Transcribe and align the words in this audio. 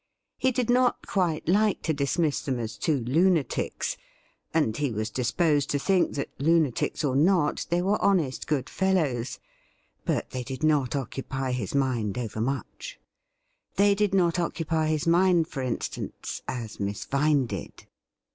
He 0.39 0.49
did 0.51 0.67
not 0.67 1.05
quite 1.05 1.47
like 1.47 1.83
to 1.83 1.93
dismiss 1.93 2.41
them 2.41 2.57
as 2.57 2.75
two 2.75 3.01
lunatics— 3.01 3.97
and 4.51 4.75
he 4.75 4.89
was 4.91 5.11
disposed 5.11 5.69
to 5.69 5.77
think 5.77 6.13
that, 6.15 6.31
lunatics 6.41 7.03
or 7.03 7.15
not, 7.15 7.67
they 7.69 7.83
were 7.83 8.01
honest 8.01 8.47
good 8.47 8.67
fellows. 8.67 9.37
But 10.03 10.31
they 10.31 10.41
did 10.41 10.63
not 10.63 10.95
occupy 10.95 11.51
his 11.51 11.75
mind 11.75 12.17
overmuch. 12.17 12.99
They 13.75 13.93
did 13.93 14.15
not 14.15 14.39
occupy 14.39 14.87
his 14.87 15.05
mind, 15.05 15.47
for 15.49 15.61
instance, 15.61 16.41
as 16.47 16.79
Miss 16.79 17.05
Vine 17.05 17.45
did. 17.45 17.85